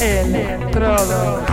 Electrodos. 0.00 1.44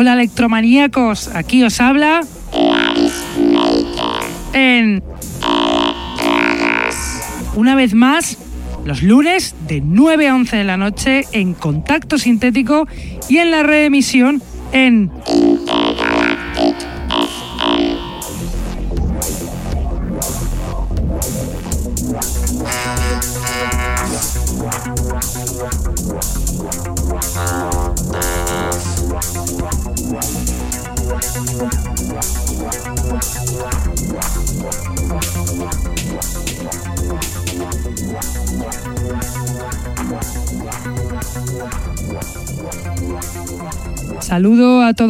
Hola 0.00 0.12
electromaníacos, 0.12 1.26
aquí 1.34 1.64
os 1.64 1.80
habla 1.80 2.20
en 4.52 5.02
una 7.56 7.74
vez 7.74 7.94
más 7.94 8.38
los 8.84 9.02
lunes 9.02 9.56
de 9.66 9.80
9 9.80 10.28
a 10.28 10.36
11 10.36 10.56
de 10.58 10.62
la 10.62 10.76
noche 10.76 11.24
en 11.32 11.52
Contacto 11.52 12.16
Sintético 12.16 12.86
y 13.28 13.38
en 13.38 13.50
la 13.50 13.64
reemisión 13.64 14.40
en 14.70 15.10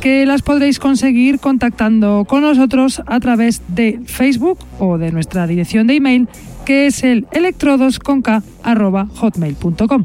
que 0.00 0.26
las 0.26 0.42
podréis 0.42 0.78
conseguir 0.78 1.40
contactando 1.40 2.26
con 2.26 2.42
nosotros 2.42 3.02
a 3.06 3.18
través 3.20 3.62
de 3.68 4.00
Facebook 4.06 4.58
o 4.78 4.98
de 4.98 5.12
nuestra 5.12 5.46
dirección 5.46 5.86
de 5.86 5.94
email 5.96 6.28
que 6.64 6.86
es 6.86 7.04
el 7.04 7.26
electrodosconk.hotmail.com. 7.32 10.04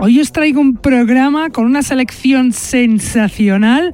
Hoy 0.00 0.20
os 0.20 0.30
traigo 0.32 0.60
un 0.60 0.76
programa 0.76 1.50
con 1.50 1.66
una 1.66 1.82
selección 1.82 2.52
sensacional 2.52 3.92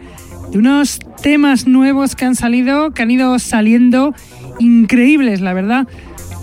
de 0.51 0.59
unos 0.59 0.99
temas 1.23 1.67
nuevos 1.67 2.15
que 2.15 2.27
han 2.27 2.35
salido, 2.35 2.91
que 2.93 3.01
han 3.03 3.11
ido 3.11 3.39
saliendo 3.39 4.13
increíbles, 4.59 5.41
la 5.41 5.53
verdad. 5.53 5.87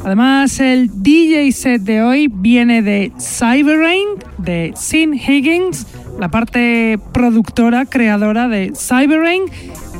Además, 0.03 0.59
el 0.59 0.89
DJ 1.03 1.51
set 1.51 1.81
de 1.83 2.01
hoy 2.01 2.27
viene 2.27 2.81
de 2.81 3.11
Cyberrain, 3.19 4.07
de 4.39 4.73
Sin 4.75 5.13
Higgins, 5.13 5.85
la 6.19 6.29
parte 6.29 6.99
productora, 7.13 7.85
creadora 7.85 8.47
de 8.47 8.73
Cyberrain, 8.75 9.43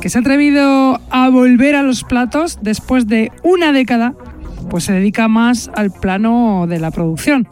que 0.00 0.08
se 0.08 0.18
ha 0.18 0.20
atrevido 0.20 1.00
a 1.10 1.28
volver 1.28 1.76
a 1.76 1.84
los 1.84 2.02
platos 2.02 2.58
después 2.62 3.06
de 3.06 3.30
una 3.44 3.72
década, 3.72 4.14
pues 4.68 4.84
se 4.84 4.92
dedica 4.92 5.28
más 5.28 5.70
al 5.76 5.92
plano 5.92 6.66
de 6.68 6.80
la 6.80 6.90
producción. 6.90 7.46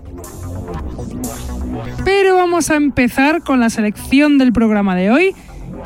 Pero 2.04 2.34
vamos 2.34 2.70
a 2.70 2.76
empezar 2.76 3.42
con 3.42 3.60
la 3.60 3.70
selección 3.70 4.38
del 4.38 4.52
programa 4.52 4.96
de 4.96 5.10
hoy 5.10 5.34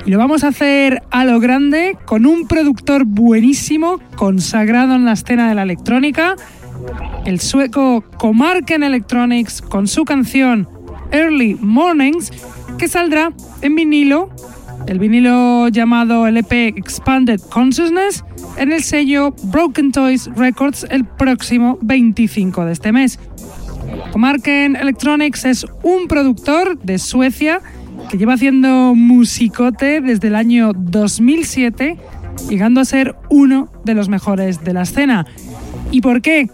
y 0.07 0.11
lo 0.11 0.19
vamos 0.19 0.45
a 0.45 0.49
hacer 0.49 1.03
a 1.11 1.25
lo 1.25 1.41
grande 1.41 1.97
con 2.05 2.27
un 2.27 2.47
productor 2.47 3.05
buenísimo, 3.05 4.01
consagrado 4.17 4.95
en 4.95 5.05
la 5.05 5.13
escena 5.13 5.49
de 5.49 5.55
la 5.55 5.63
electrónica, 5.63 6.37
el 7.25 7.41
sueco 7.41 8.05
Comarken 8.19 8.83
Electronics 8.83 9.63
con 9.63 9.89
su 9.89 10.05
canción 10.05 10.69
Early 11.11 11.57
Mornings, 11.61 12.33
que 12.77 12.89
saldrá 12.89 13.33
en 13.63 13.75
vinilo, 13.77 14.29
el 14.87 14.99
vinilo 14.99 15.69
llamado 15.69 16.27
LP 16.27 16.69
Expanded 16.77 17.41
Consciousness, 17.51 18.25
en 18.59 18.73
el 18.73 18.83
sello 18.83 19.35
Broken 19.45 19.93
Toys 19.93 20.29
Records 20.37 20.87
el 20.91 21.05
próximo 21.05 21.79
25 21.81 22.67
de 22.67 22.73
este 22.73 22.93
mes. 22.93 23.19
Comarken 24.13 24.77
Electronics 24.77 25.45
es 25.45 25.67
un 25.83 26.09
productor 26.09 26.79
de 26.79 26.99
Suecia 26.99 27.63
que 28.09 28.19
lleva 28.19 28.35
haciendo 28.35 28.95
musicote 28.95 30.01
desde 30.01 30.29
el 30.29 30.35
año 30.35 30.73
2007, 30.75 31.97
llegando 32.49 32.81
a 32.81 32.85
ser 32.85 33.17
uno 33.31 33.69
de 33.85 33.95
los 33.95 34.09
mejores 34.09 34.63
de 34.65 34.73
la 34.73 34.83
escena. 34.83 35.27
¿Y 35.91 36.01
por 36.01 36.23
qué? 36.23 36.51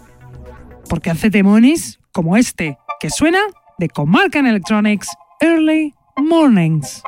Porque 0.89 1.09
hace 1.09 1.29
temonis 1.29 1.99
como 2.11 2.37
este, 2.37 2.77
que 2.99 3.09
suena 3.09 3.39
de 3.77 3.89
Comarcan 3.89 4.45
Electronics 4.45 5.07
Early 5.39 5.93
Mornings. 6.17 7.03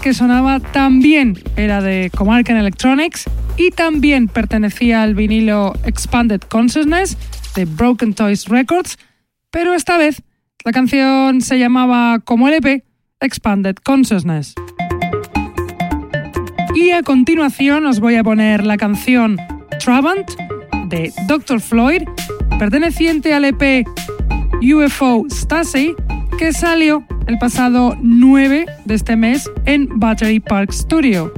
Que 0.00 0.14
sonaba 0.14 0.60
también 0.60 1.38
era 1.56 1.80
de 1.80 2.10
Comarcan 2.16 2.56
Electronics 2.56 3.28
y 3.56 3.70
también 3.70 4.28
pertenecía 4.28 5.02
al 5.02 5.14
vinilo 5.14 5.74
Expanded 5.84 6.40
Consciousness 6.40 7.16
de 7.54 7.64
Broken 7.64 8.14
Toys 8.14 8.46
Records, 8.46 8.98
pero 9.50 9.74
esta 9.74 9.96
vez 9.98 10.22
la 10.64 10.72
canción 10.72 11.40
se 11.40 11.58
llamaba 11.58 12.20
como 12.20 12.48
LP 12.48 12.84
Expanded 13.20 13.76
Consciousness. 13.76 14.54
Y 16.74 16.90
a 16.90 17.02
continuación 17.02 17.86
os 17.86 18.00
voy 18.00 18.16
a 18.16 18.24
poner 18.24 18.64
la 18.64 18.76
canción 18.76 19.36
Trabant 19.82 20.30
de 20.86 21.12
Dr. 21.26 21.60
Floyd, 21.60 22.02
perteneciente 22.58 23.34
al 23.34 23.44
EP 23.44 23.86
UFO 24.62 25.26
Stasi, 25.28 25.94
que 26.38 26.52
salió 26.52 27.04
el 27.26 27.38
pasado 27.38 27.96
9 28.00 28.66
de 28.84 28.94
este 28.94 29.16
mes 29.16 29.50
en 29.64 29.88
Battery 29.98 30.40
Park 30.40 30.72
Studio. 30.72 31.32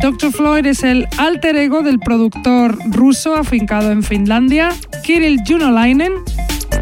Dr. 0.00 0.32
Floyd 0.32 0.66
es 0.66 0.82
el 0.82 1.06
alter 1.18 1.56
ego 1.56 1.82
del 1.82 2.00
productor 2.00 2.76
ruso 2.90 3.36
afincado 3.36 3.92
en 3.92 4.02
Finlandia, 4.02 4.70
Kirill 5.04 5.40
Junolainen, 5.46 6.12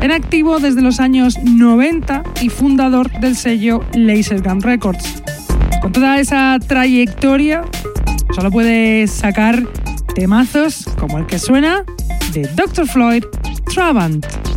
en 0.00 0.10
activo 0.12 0.58
desde 0.58 0.80
los 0.80 1.00
años 1.00 1.36
90 1.44 2.22
y 2.40 2.48
fundador 2.48 3.10
del 3.20 3.36
sello 3.36 3.84
Lasergun 3.94 4.62
Records. 4.62 5.22
Con 5.82 5.92
toda 5.92 6.18
esa 6.18 6.58
trayectoria, 6.66 7.62
solo 8.34 8.50
puede 8.50 9.06
sacar 9.06 9.62
temazos 10.14 10.84
como 10.98 11.18
el 11.18 11.26
que 11.26 11.38
suena 11.38 11.84
de 12.32 12.48
Dr. 12.54 12.86
Floyd 12.86 13.24
Trabant. 13.72 14.49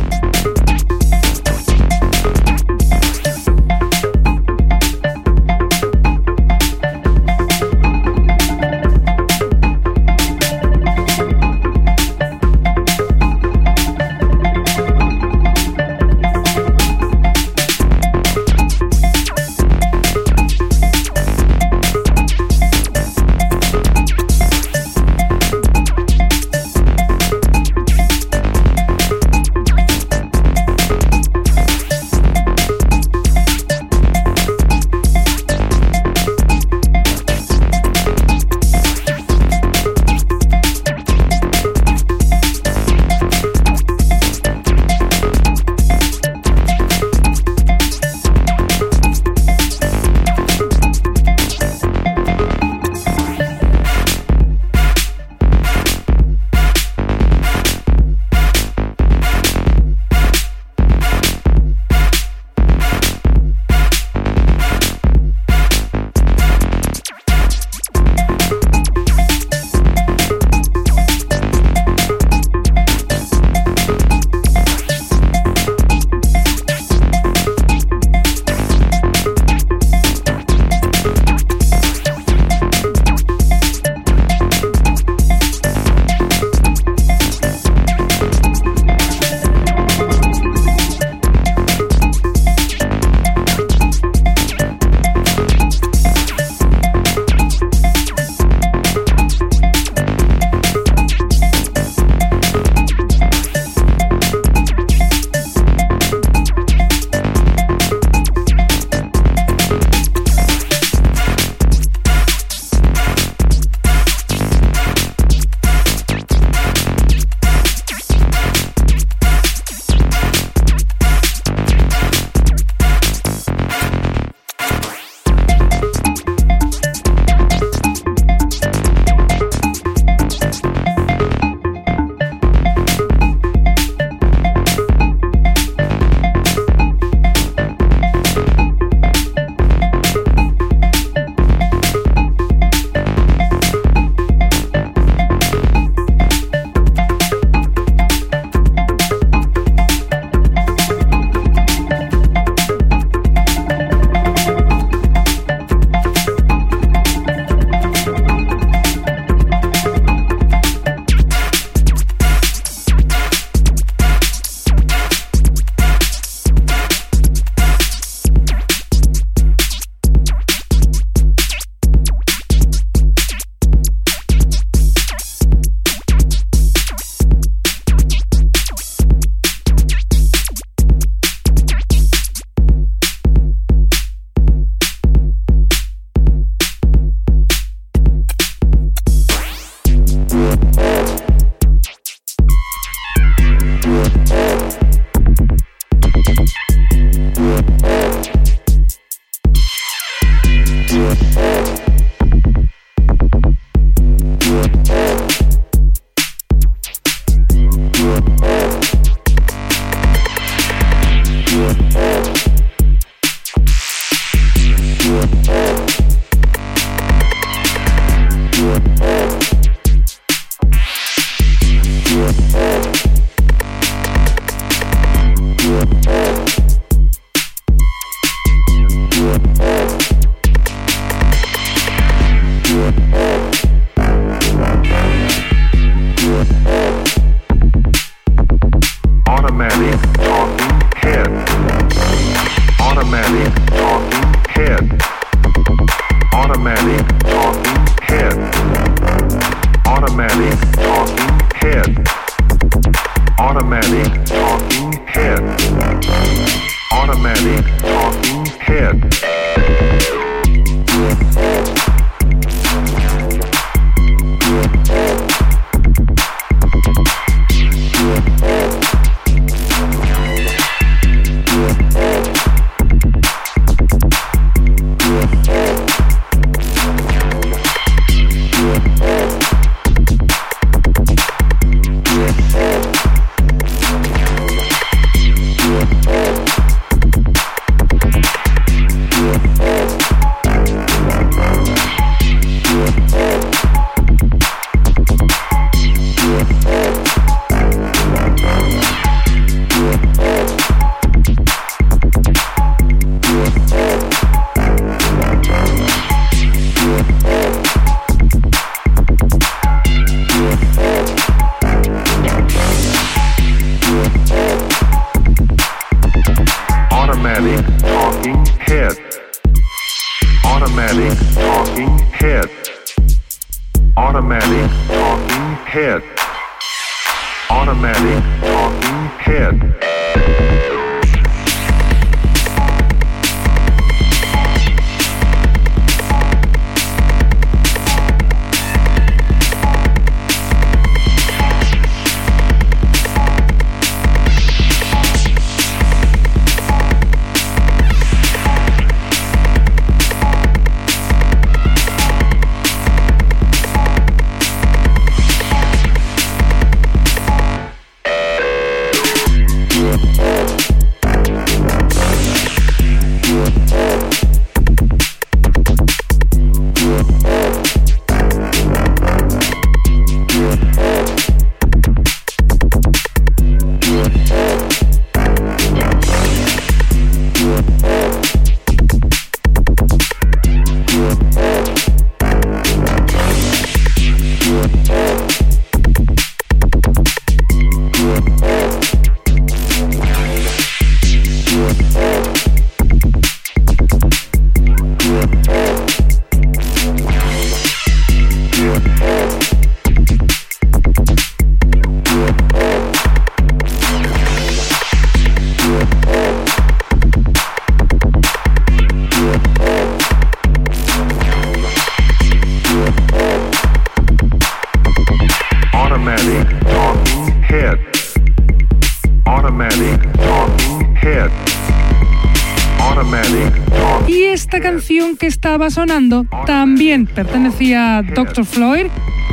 Estaba 425.54 425.70
sonando 425.70 426.26
también 426.46 427.06
pertenecía 427.06 427.98
a 427.98 428.02
Dr. 428.02 428.44
Floyd, 428.44 428.86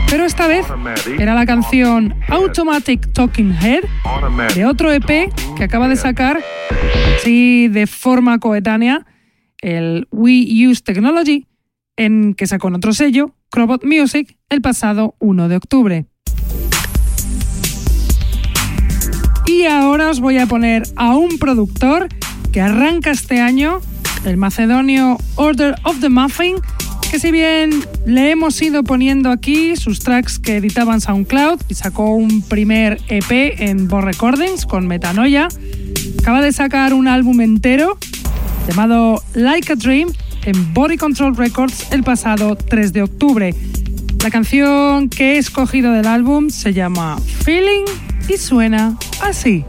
pero 0.08 0.24
esta 0.24 0.46
vez 0.46 0.68
era 1.18 1.34
la 1.34 1.48
canción 1.48 2.14
Automatic 2.28 3.12
Talking 3.12 3.56
Head 3.60 3.86
de 4.54 4.66
otro 4.66 4.92
EP 4.92 5.34
que 5.58 5.64
acaba 5.64 5.88
de 5.88 5.96
sacar, 5.96 6.40
sí, 7.24 7.70
de 7.70 7.88
forma 7.88 8.38
coetánea, 8.38 9.08
el 9.64 10.08
We 10.12 10.46
Use 10.68 10.84
Technology, 10.84 11.48
en 11.98 12.36
que 12.36 12.46
sacó 12.46 12.68
en 12.68 12.76
otro 12.76 12.94
sello, 12.94 13.34
Crobot 13.50 13.84
Music, 13.84 14.38
el 14.50 14.62
pasado 14.62 15.16
1 15.18 15.50
de 15.50 15.56
octubre. 15.56 16.06
Y 19.48 19.64
ahora 19.64 20.12
os 20.12 20.20
voy 20.20 20.38
a 20.38 20.46
poner 20.46 20.84
a 20.98 21.16
un 21.16 21.40
productor 21.40 22.10
que 22.52 22.62
arranca 22.62 23.10
este 23.10 23.42
año 23.42 23.82
el 24.26 24.38
macedonio 24.38 25.18
Order 25.36 25.76
of 25.84 26.00
the 26.00 26.10
Muffin, 26.10 26.56
que 27.10 27.20
si 27.20 27.32
bien 27.32 27.72
le 28.06 28.32
hemos 28.32 28.62
ido 28.62 28.84
poniendo 28.84 29.32
aquí 29.32 29.76
sus 29.76 30.00
tracks 30.00 30.40
que 30.40 30.58
editaban 30.58 31.02
SoundCloud 31.02 31.62
y 31.68 31.74
sacó 31.74 32.16
un 32.16 32.42
primer 32.42 33.00
EP 33.10 33.60
en 33.60 33.88
Bo 33.88 34.02
Recordings 34.02 34.66
con 34.66 34.88
Metanoia, 34.88 35.48
acaba 36.20 36.42
de 36.42 36.52
sacar 36.52 36.94
un 36.94 37.08
álbum 37.08 37.42
entero 37.42 37.98
llamado 38.68 39.22
Like 39.34 39.74
a 39.74 39.76
Dream 39.76 40.10
en 40.46 40.74
Body 40.74 40.98
Control 40.98 41.36
Records 41.36 41.92
el 41.92 42.04
pasado 42.04 42.56
3 42.56 42.94
de 42.94 43.02
octubre. 43.04 43.56
La 44.24 44.30
canción 44.30 45.10
que 45.10 45.34
he 45.34 45.38
escogido 45.38 45.92
del 45.92 46.08
álbum 46.08 46.50
se 46.50 46.74
llama 46.74 47.18
Feeling 47.44 47.86
y 48.30 48.38
suena 48.38 48.98
así. 49.22 49.66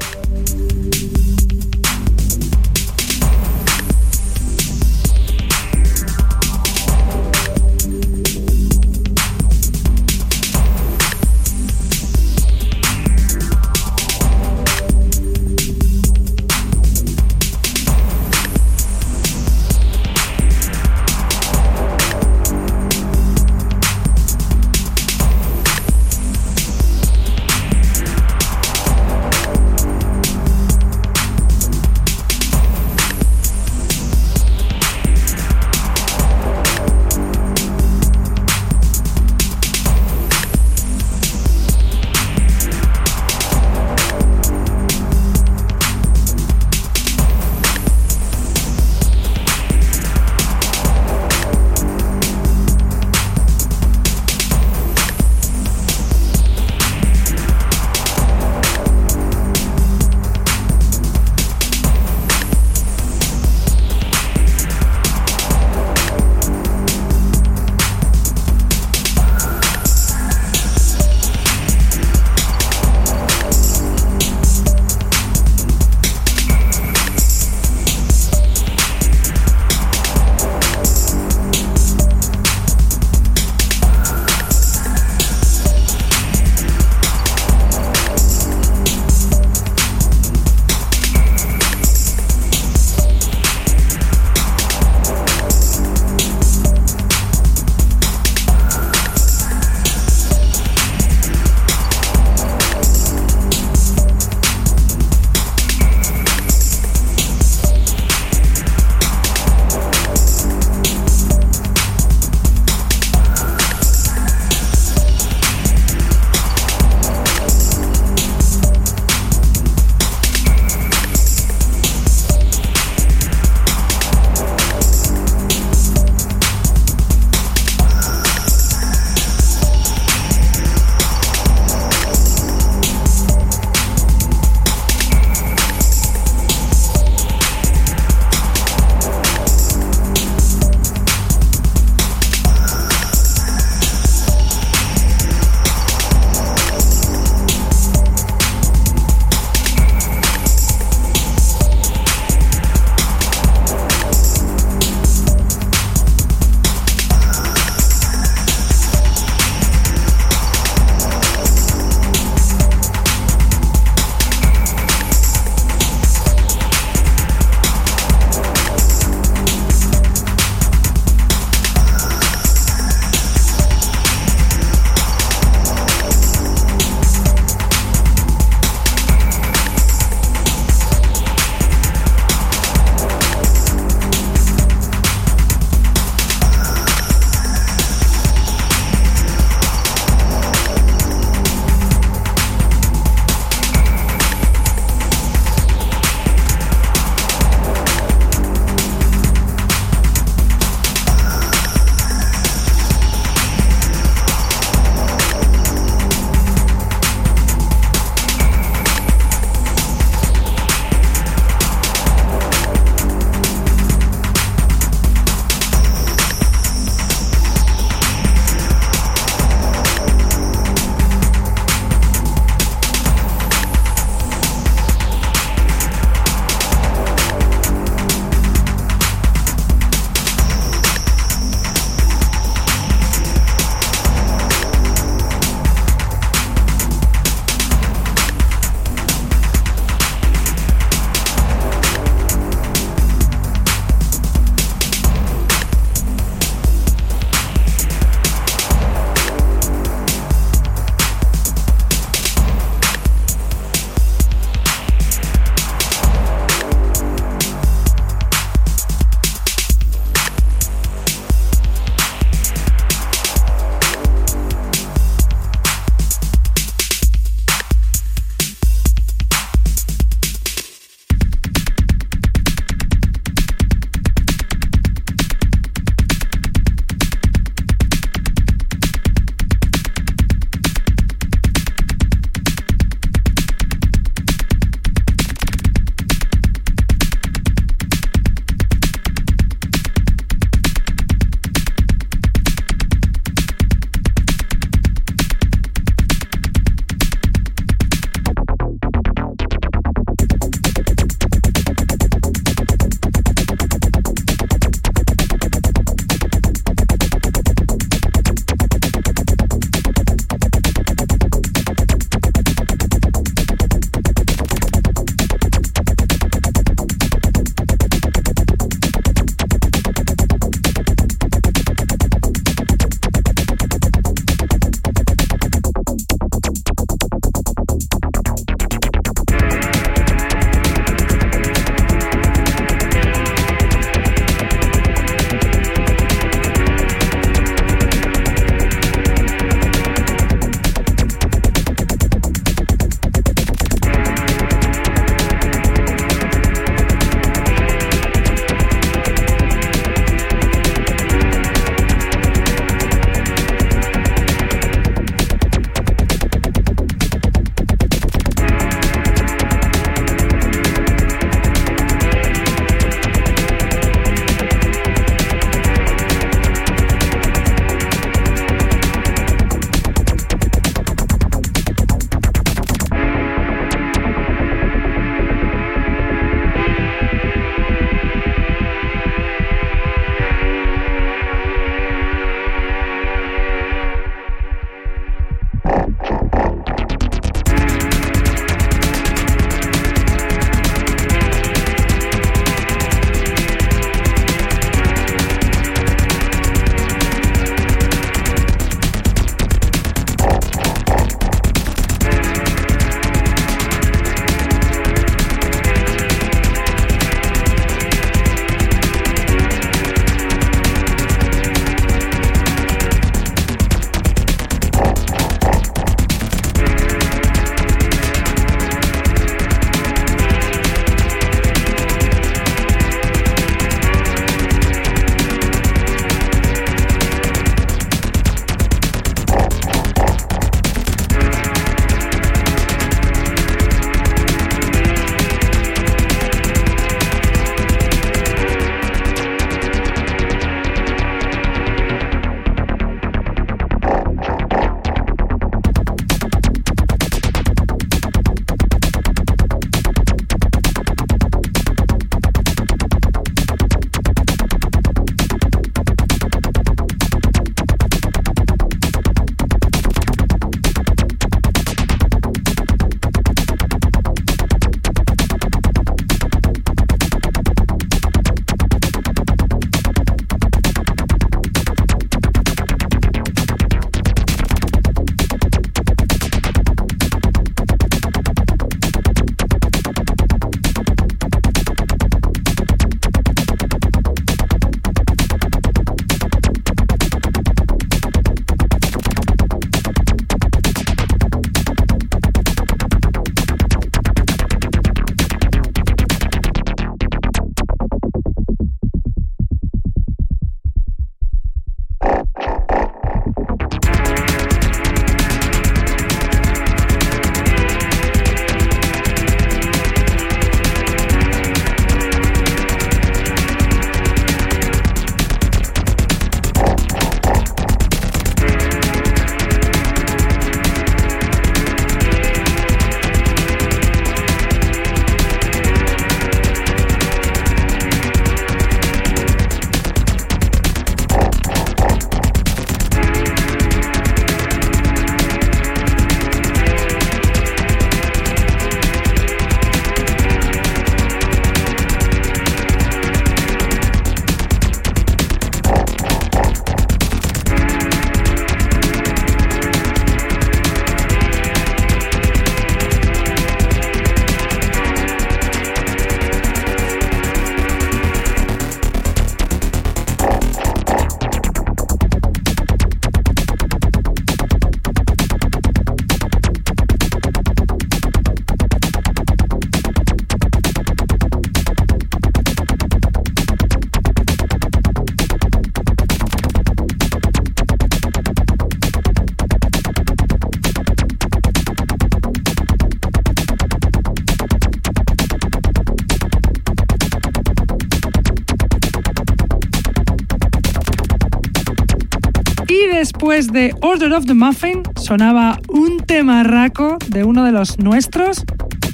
Después 593.22 593.52
de 593.52 593.72
Order 593.82 594.14
of 594.14 594.26
the 594.26 594.34
Muffin 594.34 594.82
sonaba 594.96 595.56
un 595.68 595.98
temarraco 595.98 596.98
de 597.06 597.22
uno 597.22 597.44
de 597.44 597.52
los 597.52 597.78
nuestros, 597.78 598.44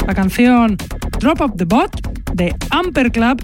la 0.06 0.14
canción 0.14 0.76
Drop 1.18 1.40
of 1.40 1.52
the 1.56 1.64
Bot 1.64 1.90
de 2.34 2.54
Amper 2.68 3.10
Club, 3.10 3.42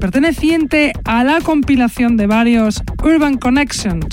perteneciente 0.00 0.92
a 1.04 1.22
la 1.22 1.40
compilación 1.40 2.16
de 2.16 2.26
varios 2.26 2.82
Urban 3.04 3.38
Connections 3.38 4.06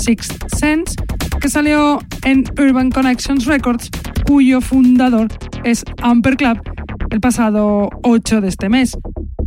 Sixth 0.00 0.48
Sense, 0.56 0.94
que 1.42 1.50
salió 1.50 1.98
en 2.24 2.44
Urban 2.58 2.90
Connections 2.90 3.44
Records, 3.44 3.90
cuyo 4.26 4.62
fundador 4.62 5.28
es 5.64 5.84
Amper 6.00 6.38
Club, 6.38 6.58
el 7.10 7.20
pasado 7.20 7.90
8 8.02 8.40
de 8.40 8.48
este 8.48 8.70
mes. 8.70 8.96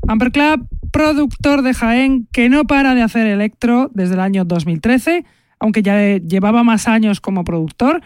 Amper 0.07 0.31
Club, 0.31 0.67
productor 0.91 1.63
de 1.63 1.73
Jaén 1.73 2.27
que 2.31 2.49
no 2.49 2.65
para 2.65 2.93
de 2.93 3.01
hacer 3.01 3.25
electro 3.25 3.89
desde 3.95 4.13
el 4.13 4.19
año 4.19 4.45
2013, 4.45 5.25
aunque 5.63 5.81
ya 5.81 6.17
llevaba 6.17 6.65
más 6.65 6.89
años 6.89 7.21
como 7.21 7.45
productor, 7.45 8.01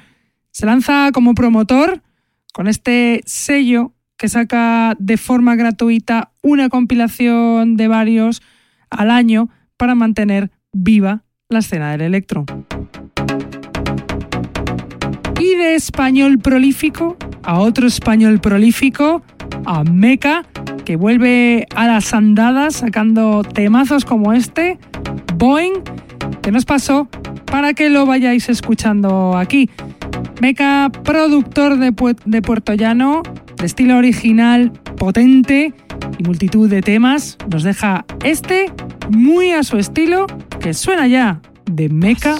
se 0.52 0.68
lanza 0.68 1.10
como 1.12 1.34
promotor 1.34 2.04
con 2.54 2.68
este 2.68 3.22
sello 3.26 3.94
que 4.16 4.30
saca 4.30 4.96
de 5.00 5.18
forma 5.18 5.56
gratuita 5.56 6.30
una 6.44 6.70
compilación 6.70 7.76
de 7.76 7.88
varios 7.88 8.44
al 8.92 9.10
año 9.10 9.50
para 9.76 9.96
mantener 9.96 10.52
viva 10.72 11.24
la 11.50 11.60
escena 11.60 11.90
del 11.94 12.02
electro. 12.02 12.46
Y 15.40 15.56
de 15.56 15.74
español 15.74 16.38
prolífico 16.38 17.18
a 17.42 17.58
otro 17.60 17.88
español 17.88 18.40
prolífico, 18.40 19.24
a 19.66 19.84
Meca, 19.84 20.46
que 20.86 20.96
vuelve 20.96 21.66
a 21.76 21.88
las 21.88 22.14
andadas 22.14 22.76
sacando 22.76 23.42
temazos 23.42 24.06
como 24.06 24.34
este, 24.34 24.78
Boeing, 25.38 25.82
que 26.42 26.52
nos 26.52 26.66
pasó 26.66 27.08
para 27.46 27.74
que 27.74 27.90
lo 27.90 28.06
vayáis 28.06 28.50
escuchando 28.50 29.38
aquí. 29.38 29.70
Meca, 30.42 30.92
productor 31.04 31.78
de, 31.78 31.94
de 32.26 32.42
Puerto 32.42 32.74
Llano, 32.74 33.24
de 33.58 33.66
estilo 33.66 33.98
original, 33.98 34.72
potente 34.98 35.74
y 36.18 36.24
multitud 36.24 36.70
de 36.70 36.82
temas, 36.82 37.38
nos 37.50 37.64
deja 37.64 38.06
este 38.24 38.72
muy 39.10 39.52
a 39.52 39.64
su 39.64 39.78
estilo 39.78 40.28
que 40.60 40.74
suena 40.74 41.08
ya 41.08 41.42
de 41.74 41.90
Mecha 41.90 42.38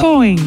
Boeing. 0.00 0.38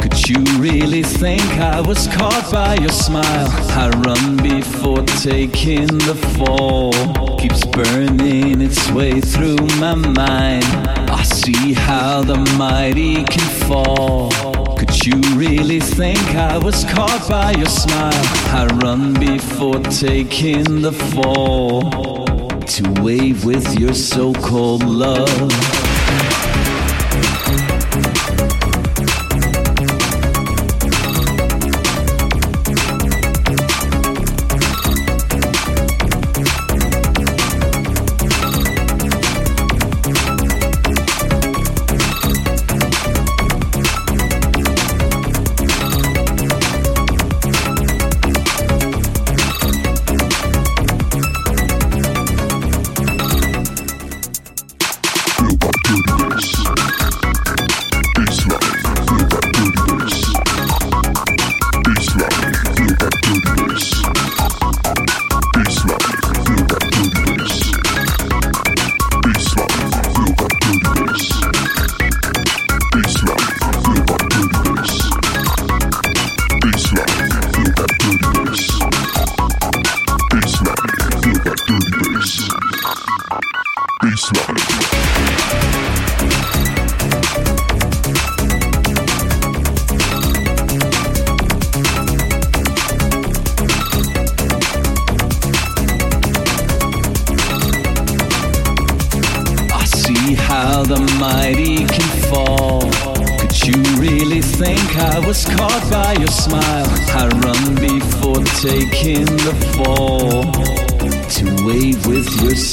Could 0.00 0.28
you 0.28 0.60
really 0.60 1.02
think 1.02 1.42
I 1.58 1.80
was 1.80 2.06
caught 2.08 2.52
by 2.52 2.74
your 2.76 2.90
smile? 2.90 3.48
I 3.70 3.90
run 4.04 4.36
before 4.38 5.02
taking 5.22 5.86
the 5.86 6.14
fall. 6.36 6.92
Keeps 7.38 7.64
burning 7.66 8.60
its 8.60 8.90
way 8.90 9.20
through 9.20 9.56
my 9.78 9.94
mind. 9.94 10.64
I 11.10 11.22
see 11.22 11.72
how 11.72 12.22
the 12.22 12.36
mighty 12.58 13.24
can 13.24 13.68
fall. 13.68 14.30
Could 14.76 15.06
you 15.06 15.20
really 15.34 15.80
think 15.80 16.18
I 16.34 16.58
was 16.58 16.84
caught 16.84 17.28
by 17.28 17.52
your 17.52 17.66
smile? 17.66 18.12
I 18.54 18.66
run 18.82 19.14
before 19.14 19.80
taking 19.80 20.82
the 20.82 20.92
fall 20.92 22.26
to 22.66 23.02
wave 23.02 23.44
with 23.44 23.78
your 23.78 23.94
so 23.94 24.32
called 24.32 24.84
love. 24.84 25.75
Thank 26.06 26.46
you. 26.46 26.55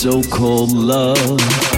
so-called 0.03 0.73
love. 0.73 1.72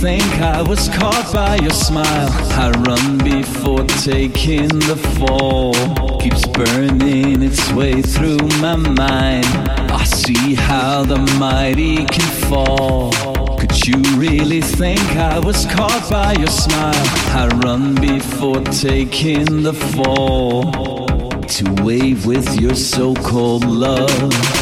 think 0.00 0.40
I 0.40 0.62
was 0.62 0.88
caught 0.90 1.32
by 1.34 1.56
your 1.56 1.72
smile. 1.72 2.30
I 2.52 2.70
run 2.86 3.18
before 3.18 3.84
taking 4.04 4.68
the 4.68 4.96
fall. 5.18 5.74
Keeps 6.20 6.46
burning 6.46 7.42
its 7.42 7.72
way 7.72 8.00
through 8.00 8.38
my 8.60 8.76
mind. 8.76 9.46
I 9.90 10.04
see 10.04 10.54
how 10.54 11.02
the 11.02 11.18
mighty 11.40 12.04
can 12.06 12.30
fall. 12.48 13.10
Could 13.58 13.86
you 13.88 14.00
really 14.16 14.60
think 14.60 15.00
I 15.16 15.40
was 15.40 15.66
caught 15.66 16.08
by 16.08 16.34
your 16.34 16.54
smile? 16.64 17.08
I 17.34 17.48
run 17.64 17.96
before 17.96 18.62
taking 18.62 19.64
the 19.64 19.74
fall. 19.74 20.70
To 21.42 21.82
wave 21.82 22.24
with 22.24 22.60
your 22.60 22.76
so 22.76 23.14
called 23.14 23.64
love. 23.64 24.57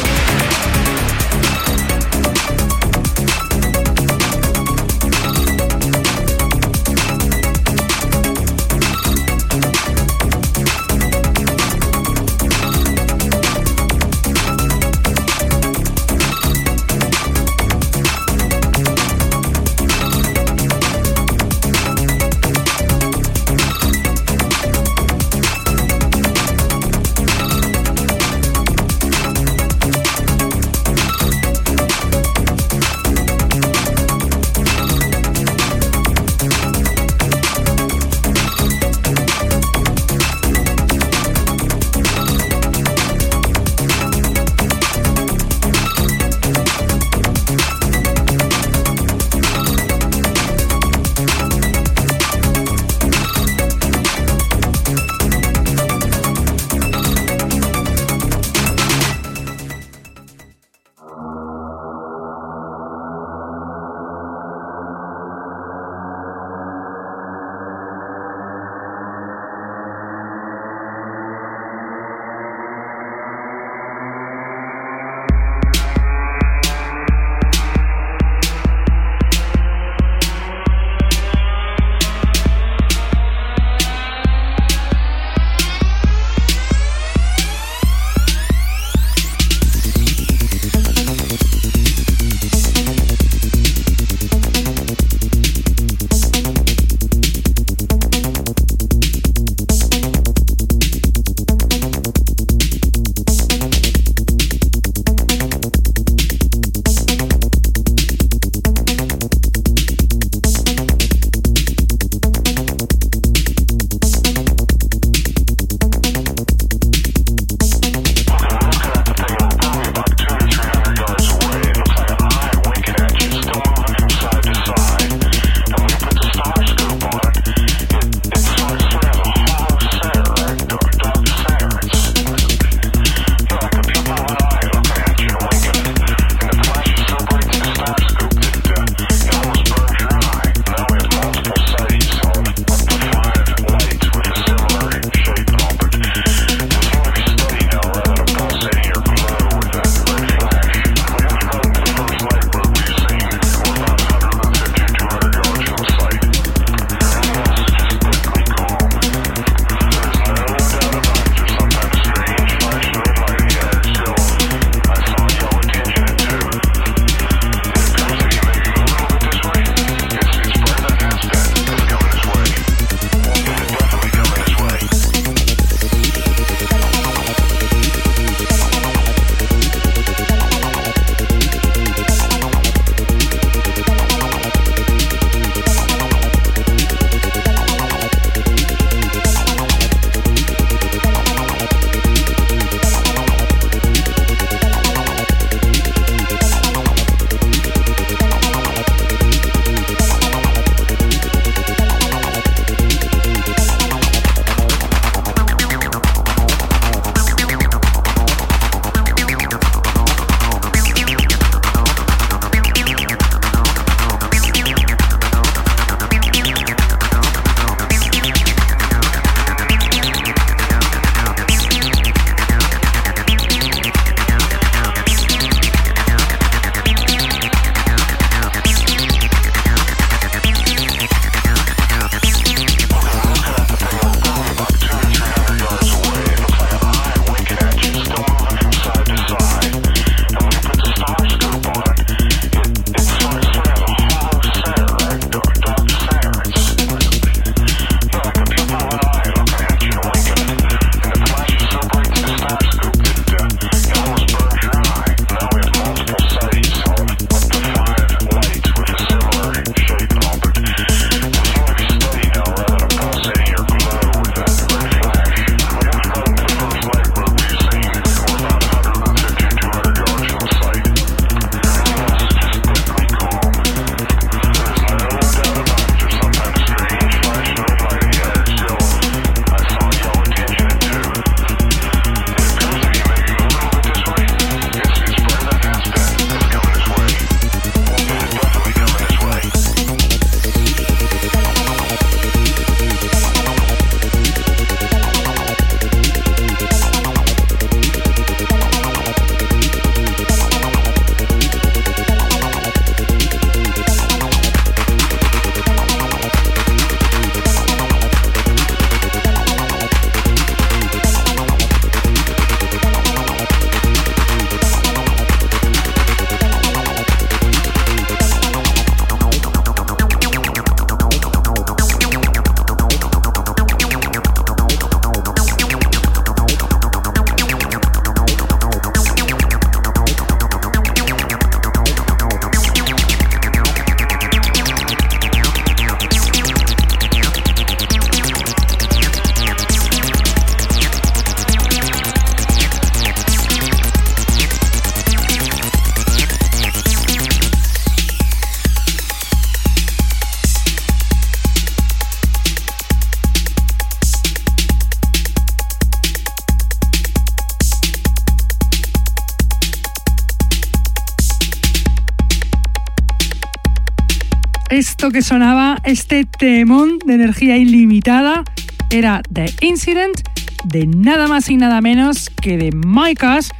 Esto 365.07 365.13
que 365.13 365.21
sonaba, 365.21 365.77
este 365.85 366.25
temón 366.25 366.99
de 367.05 367.13
energía 367.13 367.55
ilimitada, 367.55 368.43
era 368.89 369.21
The 369.31 369.45
Incident 369.61 370.19
de 370.65 370.85
nada 370.85 371.29
más 371.29 371.49
y 371.49 371.55
nada 371.55 371.79
menos 371.79 372.29
que 372.41 372.57
de 372.57 372.71
Micas, 372.73 373.51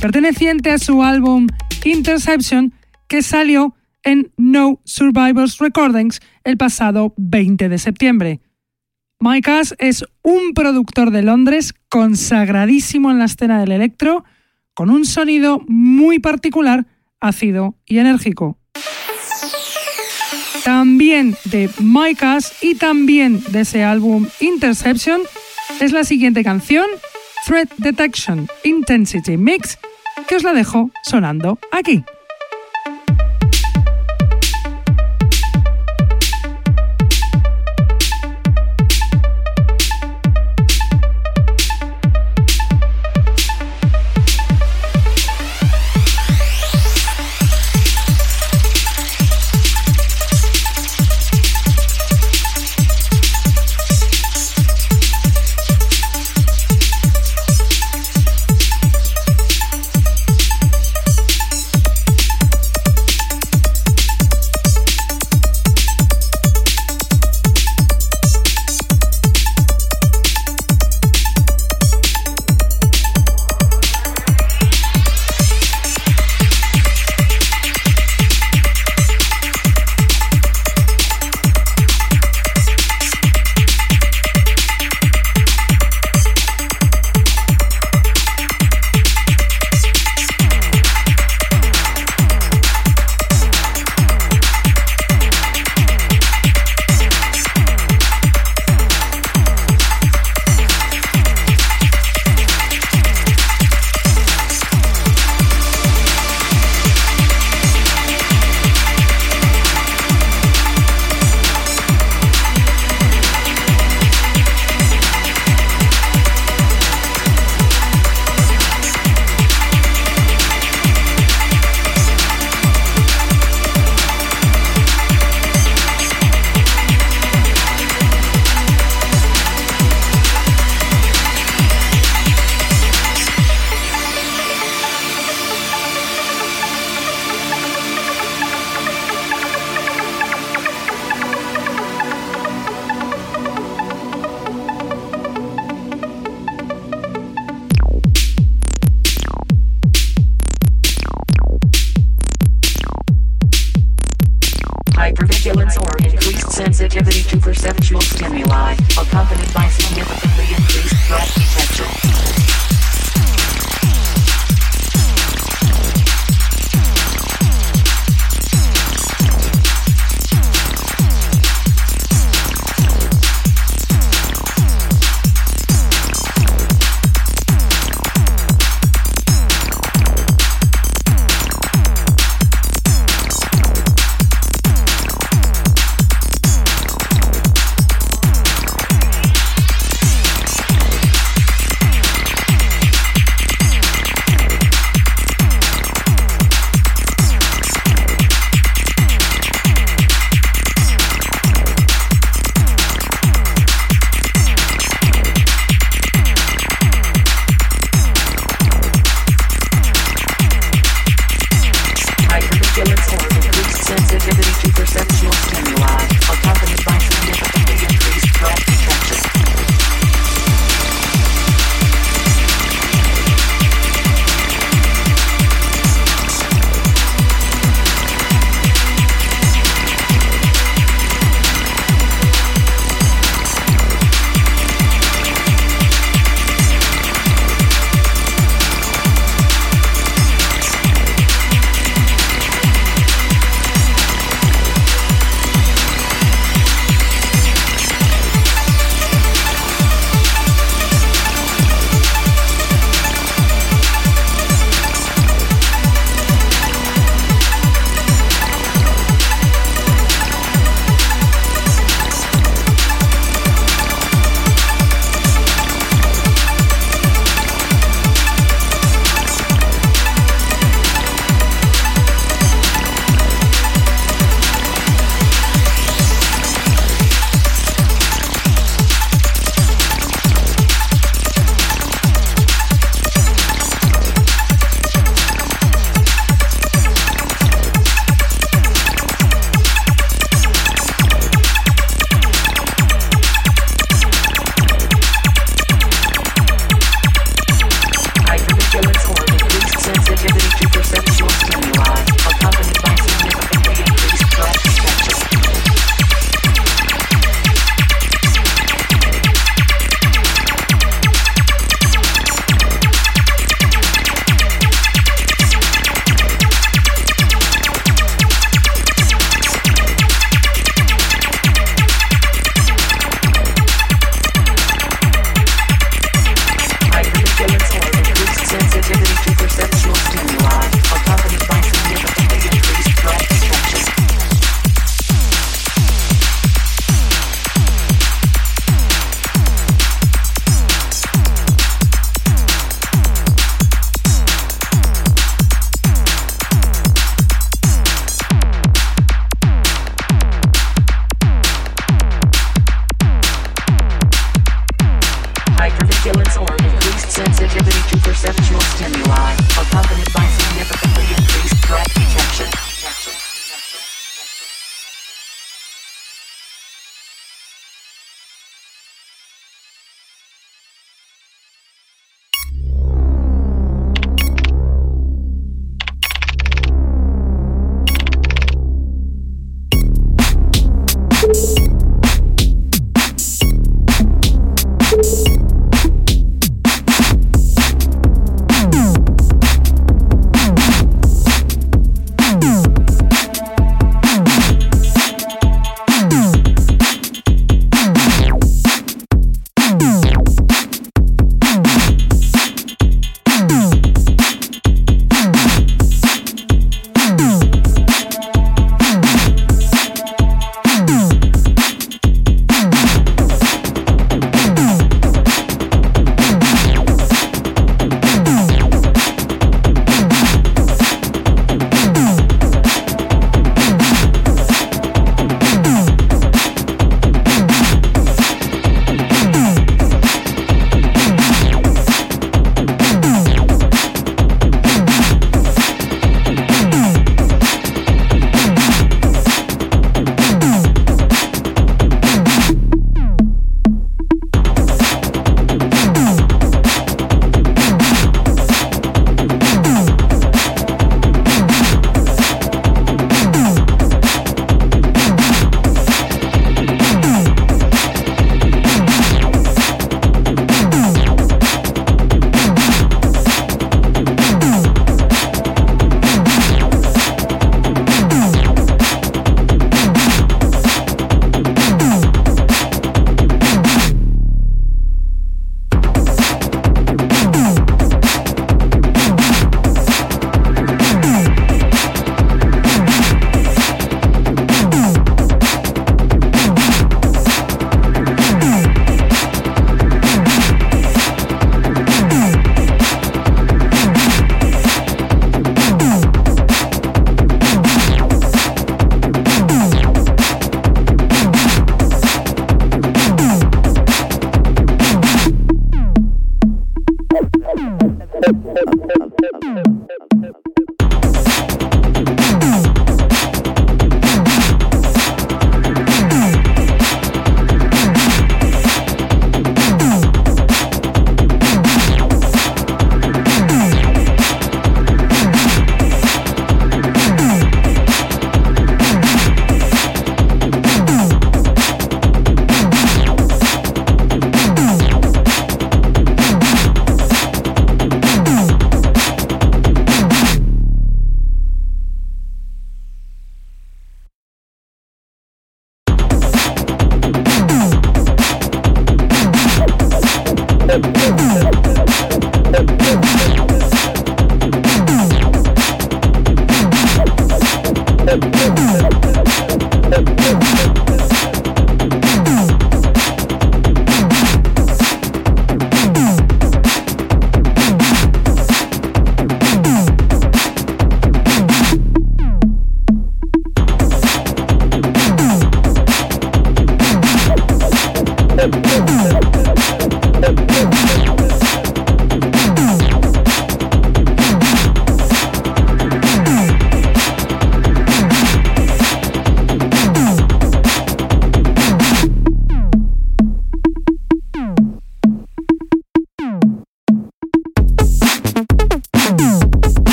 perteneciente 0.00 0.70
a 0.70 0.78
su 0.78 1.02
álbum 1.02 1.46
Interception, 1.84 2.72
que 3.06 3.20
salió 3.20 3.74
en 4.02 4.32
No 4.38 4.80
Survivors 4.84 5.58
Recordings 5.58 6.22
el 6.42 6.56
pasado 6.56 7.12
20 7.18 7.68
de 7.68 7.76
septiembre. 7.76 8.40
Micas 9.20 9.74
es 9.78 10.06
un 10.22 10.54
productor 10.54 11.10
de 11.10 11.20
Londres 11.20 11.74
consagradísimo 11.90 13.10
en 13.10 13.18
la 13.18 13.26
escena 13.26 13.60
del 13.60 13.72
electro, 13.72 14.24
con 14.72 14.88
un 14.88 15.04
sonido 15.04 15.60
muy 15.68 16.18
particular, 16.18 16.86
ácido 17.20 17.76
y 17.84 17.98
enérgico. 17.98 18.58
También 20.64 21.36
de 21.44 21.68
Micas 21.78 22.54
y 22.62 22.74
también 22.74 23.42
de 23.48 23.60
ese 23.60 23.84
álbum 23.84 24.26
Interception 24.40 25.20
es 25.80 25.92
la 25.92 26.04
siguiente 26.04 26.42
canción, 26.42 26.86
Threat 27.46 27.70
Detection 27.76 28.48
Intensity 28.62 29.36
Mix, 29.36 29.78
que 30.26 30.36
os 30.36 30.42
la 30.42 30.54
dejo 30.54 30.90
sonando 31.02 31.58
aquí. 31.70 32.02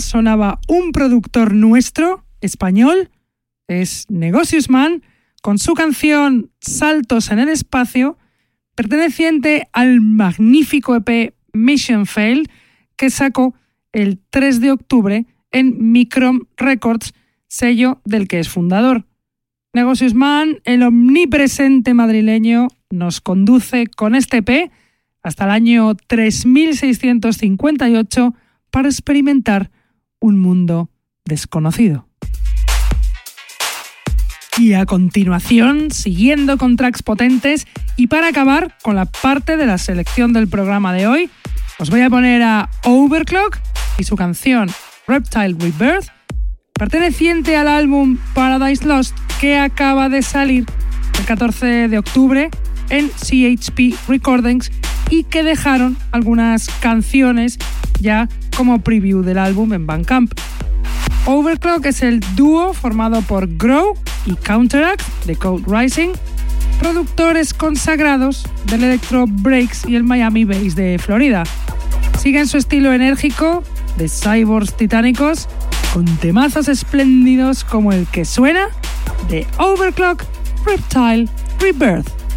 Sonaba 0.00 0.60
un 0.66 0.92
productor 0.92 1.54
nuestro, 1.54 2.24
español, 2.40 3.10
es 3.68 4.06
Negocius 4.08 4.70
Man, 4.70 5.02
con 5.40 5.58
su 5.58 5.74
canción 5.74 6.50
Saltos 6.60 7.30
en 7.30 7.38
el 7.38 7.48
Espacio, 7.48 8.18
perteneciente 8.74 9.68
al 9.72 10.00
magnífico 10.00 10.96
EP 10.96 11.32
Mission 11.52 12.06
Fail, 12.06 12.50
que 12.96 13.08
sacó 13.08 13.54
el 13.92 14.18
3 14.30 14.60
de 14.60 14.72
octubre 14.72 15.26
en 15.52 15.92
Microm 15.92 16.46
Records, 16.56 17.14
sello 17.46 18.00
del 18.04 18.26
que 18.26 18.40
es 18.40 18.48
fundador. 18.48 19.06
Negocios 19.72 20.14
Man, 20.14 20.58
el 20.64 20.82
omnipresente 20.82 21.94
madrileño, 21.94 22.66
nos 22.90 23.20
conduce 23.20 23.86
con 23.86 24.16
este 24.16 24.38
EP 24.38 24.72
hasta 25.22 25.44
el 25.44 25.50
año 25.50 25.94
3658 25.94 28.34
para 28.70 28.88
experimentar 28.88 29.70
un 30.20 30.38
mundo 30.38 30.90
desconocido. 31.24 32.08
Y 34.56 34.72
a 34.72 34.86
continuación, 34.86 35.92
siguiendo 35.92 36.58
con 36.58 36.76
tracks 36.76 37.02
potentes 37.02 37.66
y 37.96 38.08
para 38.08 38.28
acabar 38.28 38.76
con 38.82 38.96
la 38.96 39.04
parte 39.04 39.56
de 39.56 39.66
la 39.66 39.78
selección 39.78 40.32
del 40.32 40.48
programa 40.48 40.92
de 40.92 41.06
hoy, 41.06 41.30
os 41.78 41.90
voy 41.90 42.00
a 42.00 42.10
poner 42.10 42.42
a 42.42 42.68
Overclock 42.84 43.58
y 43.98 44.04
su 44.04 44.16
canción 44.16 44.68
Reptile 45.06 45.54
Rebirth, 45.58 46.08
perteneciente 46.72 47.56
al 47.56 47.68
álbum 47.68 48.18
Paradise 48.34 48.84
Lost 48.84 49.16
que 49.40 49.58
acaba 49.58 50.08
de 50.08 50.22
salir 50.22 50.66
el 51.18 51.24
14 51.24 51.88
de 51.88 51.98
octubre 51.98 52.50
en 52.90 53.08
CHP 53.10 53.94
Recordings 54.08 54.72
y 55.10 55.24
que 55.24 55.42
dejaron 55.42 55.96
algunas 56.12 56.68
canciones 56.80 57.58
ya 58.00 58.28
como 58.56 58.80
preview 58.80 59.22
del 59.22 59.38
álbum 59.38 59.72
en 59.72 59.86
Bandcamp. 59.86 60.32
Overclock 61.26 61.86
es 61.86 62.02
el 62.02 62.20
dúo 62.36 62.72
formado 62.72 63.22
por 63.22 63.46
Grow 63.56 63.94
y 64.26 64.34
Counteract 64.34 65.02
de 65.26 65.36
Code 65.36 65.64
Rising, 65.66 66.10
productores 66.78 67.52
consagrados 67.52 68.46
del 68.66 68.84
Electro 68.84 69.26
Breaks 69.28 69.86
y 69.86 69.96
el 69.96 70.04
Miami 70.04 70.44
Bass 70.44 70.74
de 70.74 70.98
Florida. 70.98 71.44
Siguen 72.18 72.46
su 72.46 72.56
estilo 72.56 72.92
enérgico 72.92 73.62
de 73.96 74.08
cyborgs 74.08 74.74
titánicos 74.74 75.48
con 75.92 76.04
temazos 76.18 76.68
espléndidos 76.68 77.64
como 77.64 77.92
el 77.92 78.06
que 78.06 78.24
suena 78.24 78.68
de 79.28 79.46
Overclock 79.58 80.24
Reptile 80.64 81.28
Rebirth. 81.60 82.27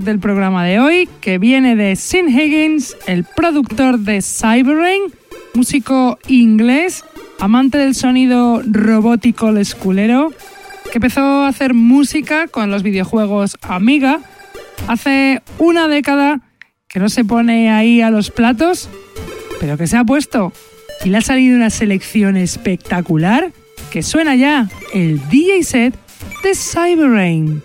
Del 0.00 0.18
programa 0.18 0.64
de 0.64 0.80
hoy, 0.80 1.08
que 1.20 1.38
viene 1.38 1.76
de 1.76 1.96
Sin 1.96 2.28
Higgins, 2.28 2.96
el 3.06 3.24
productor 3.24 3.98
de 3.98 4.22
Cyberrain, 4.22 5.02
músico 5.54 6.18
inglés, 6.28 7.04
amante 7.38 7.78
del 7.78 7.94
sonido 7.94 8.62
robótico 8.64 9.50
esculero, 9.56 10.32
que 10.90 10.98
empezó 10.98 11.20
a 11.20 11.48
hacer 11.48 11.74
música 11.74 12.48
con 12.48 12.70
los 12.70 12.82
videojuegos 12.82 13.56
Amiga 13.62 14.20
hace 14.86 15.42
una 15.58 15.88
década, 15.88 16.40
que 16.88 16.98
no 16.98 17.08
se 17.08 17.24
pone 17.24 17.70
ahí 17.70 18.00
a 18.00 18.10
los 18.10 18.30
platos, 18.30 18.88
pero 19.60 19.76
que 19.76 19.86
se 19.86 19.96
ha 19.96 20.04
puesto 20.04 20.52
y 21.04 21.10
le 21.10 21.18
ha 21.18 21.22
salido 21.22 21.56
una 21.56 21.70
selección 21.70 22.36
espectacular 22.36 23.52
que 23.90 24.02
suena 24.02 24.34
ya 24.36 24.68
el 24.94 25.20
DJ 25.28 25.64
set 25.64 25.94
de 26.42 26.54
Cyberrain. 26.54 27.62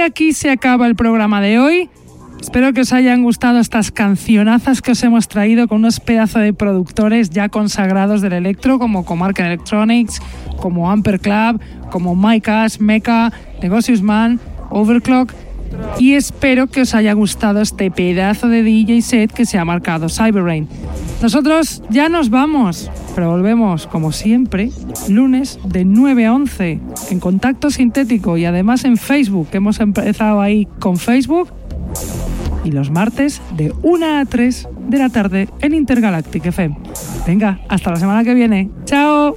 Aquí 0.00 0.32
se 0.32 0.50
acaba 0.50 0.86
el 0.86 0.94
programa 0.94 1.40
de 1.40 1.58
hoy. 1.58 1.90
Espero 2.40 2.72
que 2.72 2.80
os 2.80 2.92
hayan 2.92 3.22
gustado 3.22 3.58
estas 3.58 3.90
cancionazas 3.90 4.80
que 4.80 4.92
os 4.92 5.02
hemos 5.02 5.28
traído 5.28 5.68
con 5.68 5.78
unos 5.78 6.00
pedazos 6.00 6.42
de 6.42 6.54
productores 6.54 7.30
ya 7.30 7.50
consagrados 7.50 8.22
del 8.22 8.32
electro, 8.32 8.78
como 8.78 9.04
Comarca 9.04 9.46
Electronics, 9.46 10.20
como 10.56 10.90
Amper 10.90 11.20
Club, 11.20 11.60
como 11.90 12.16
Mike 12.16 12.50
Ash, 12.50 12.78
Mecha, 12.78 13.30
Negocius 13.62 14.00
Man, 14.00 14.40
Overclock. 14.70 15.32
Y 15.98 16.14
espero 16.14 16.66
que 16.66 16.80
os 16.80 16.94
haya 16.94 17.12
gustado 17.12 17.60
este 17.60 17.90
pedazo 17.90 18.48
de 18.48 18.62
DJ 18.62 19.02
set 19.02 19.32
que 19.32 19.44
se 19.44 19.58
ha 19.58 19.64
marcado 19.64 20.08
Cyberrain. 20.08 20.66
Nosotros 21.22 21.82
ya 21.90 22.08
nos 22.08 22.30
vamos, 22.30 22.90
pero 23.14 23.30
volvemos 23.30 23.86
como 23.86 24.12
siempre, 24.12 24.70
lunes 25.08 25.60
de 25.64 25.84
9 25.84 26.26
a 26.26 26.34
11 26.34 26.80
en 27.10 27.20
Contacto 27.20 27.70
Sintético 27.70 28.36
y 28.36 28.44
además 28.44 28.84
en 28.84 28.96
Facebook, 28.96 29.48
que 29.50 29.58
hemos 29.58 29.80
empezado 29.80 30.40
ahí 30.40 30.66
con 30.78 30.96
Facebook, 30.96 31.48
y 32.64 32.70
los 32.72 32.90
martes 32.90 33.40
de 33.56 33.72
1 33.82 34.18
a 34.18 34.24
3 34.24 34.68
de 34.88 34.98
la 34.98 35.08
tarde 35.08 35.48
en 35.60 35.74
Intergalactic 35.74 36.46
FM. 36.46 36.76
Venga, 37.26 37.60
hasta 37.68 37.90
la 37.90 37.96
semana 37.96 38.24
que 38.24 38.34
viene. 38.34 38.70
¡Chao! 38.84 39.36